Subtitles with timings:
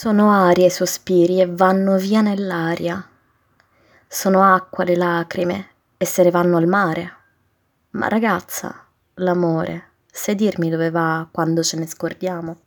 [0.00, 3.04] Sono aria i sospiri e vanno via nell'aria.
[4.06, 7.12] Sono acqua le lacrime e se ne vanno al mare.
[7.90, 12.58] Ma ragazza, l'amore, sai dirmi dove va quando ce ne scordiamo?